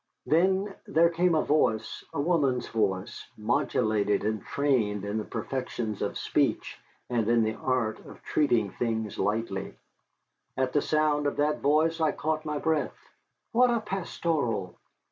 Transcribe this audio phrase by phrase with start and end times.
[0.25, 6.17] Then there came a voice, a woman's voice, modulated and trained in the perfections of
[6.17, 9.75] speech and in the art of treating things lightly.
[10.57, 12.97] At the sound of that voice I caught my breath.
[13.51, 14.75] "What a pastoral!